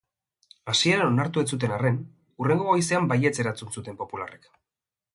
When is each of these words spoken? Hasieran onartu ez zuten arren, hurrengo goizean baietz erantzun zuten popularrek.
Hasieran 0.71 1.03
onartu 1.09 1.43
ez 1.43 1.51
zuten 1.57 1.75
arren, 1.77 2.01
hurrengo 2.41 2.69
goizean 2.73 3.09
baietz 3.15 3.37
erantzun 3.45 3.75
zuten 3.79 4.05
popularrek. 4.05 4.55